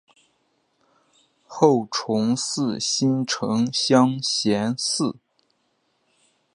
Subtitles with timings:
[1.45, 5.15] 后崇祀新城乡贤祠。